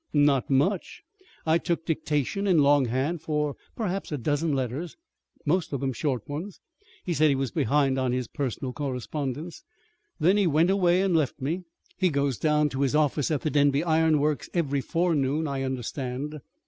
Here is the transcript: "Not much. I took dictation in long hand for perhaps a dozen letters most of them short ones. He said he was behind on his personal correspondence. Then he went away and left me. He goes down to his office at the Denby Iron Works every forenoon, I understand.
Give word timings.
"Not 0.13 0.49
much. 0.49 1.03
I 1.45 1.59
took 1.59 1.85
dictation 1.85 2.47
in 2.47 2.63
long 2.63 2.85
hand 2.85 3.21
for 3.21 3.55
perhaps 3.75 4.11
a 4.11 4.17
dozen 4.17 4.51
letters 4.51 4.97
most 5.45 5.73
of 5.73 5.79
them 5.79 5.93
short 5.93 6.27
ones. 6.27 6.59
He 7.05 7.13
said 7.13 7.29
he 7.29 7.35
was 7.35 7.51
behind 7.51 7.99
on 7.99 8.11
his 8.11 8.27
personal 8.27 8.73
correspondence. 8.73 9.63
Then 10.19 10.37
he 10.37 10.47
went 10.47 10.71
away 10.71 11.03
and 11.03 11.15
left 11.15 11.39
me. 11.39 11.65
He 11.99 12.09
goes 12.09 12.39
down 12.39 12.69
to 12.69 12.81
his 12.81 12.95
office 12.95 13.29
at 13.29 13.41
the 13.41 13.51
Denby 13.51 13.83
Iron 13.83 14.17
Works 14.17 14.49
every 14.55 14.81
forenoon, 14.81 15.45
I 15.47 15.61
understand. 15.61 16.41